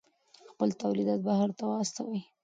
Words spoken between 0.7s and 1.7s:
تولیدات بهر ته